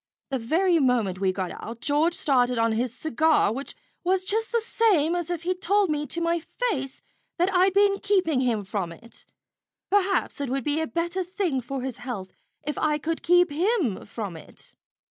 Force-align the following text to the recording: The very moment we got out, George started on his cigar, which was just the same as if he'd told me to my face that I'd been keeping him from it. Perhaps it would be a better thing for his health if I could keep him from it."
The 0.31 0.39
very 0.39 0.79
moment 0.79 1.19
we 1.19 1.31
got 1.31 1.51
out, 1.63 1.79
George 1.79 2.15
started 2.15 2.57
on 2.57 2.71
his 2.71 2.91
cigar, 2.91 3.53
which 3.53 3.75
was 4.03 4.23
just 4.25 4.51
the 4.51 4.59
same 4.59 5.15
as 5.15 5.29
if 5.29 5.43
he'd 5.43 5.61
told 5.61 5.91
me 5.91 6.07
to 6.07 6.19
my 6.19 6.39
face 6.39 7.03
that 7.37 7.53
I'd 7.53 7.75
been 7.75 7.99
keeping 7.99 8.41
him 8.41 8.63
from 8.65 8.91
it. 8.91 9.25
Perhaps 9.91 10.41
it 10.41 10.49
would 10.49 10.63
be 10.63 10.81
a 10.81 10.87
better 10.87 11.23
thing 11.23 11.61
for 11.61 11.83
his 11.83 11.97
health 11.97 12.33
if 12.63 12.79
I 12.79 12.97
could 12.97 13.21
keep 13.21 13.51
him 13.51 14.03
from 14.07 14.35
it." 14.35 14.73